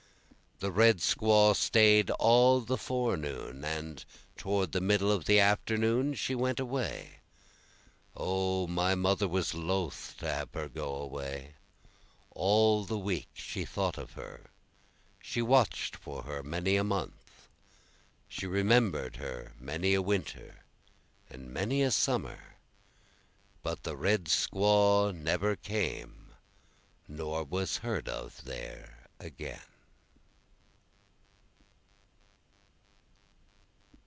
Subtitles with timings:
[0.59, 4.05] The red squaw staid all the forenoon, and
[4.37, 7.15] toward the middle of the afternoon she went away,
[8.15, 11.55] O my mother was loth to have her go away,
[12.29, 14.51] All the week she thought of her,
[15.19, 17.39] she watch'd for her many a month,
[18.29, 20.63] She remember'd her many a winter
[21.27, 22.57] and many a summer,
[23.63, 26.35] But the red squaw never came
[27.07, 29.59] nor was heard of there again.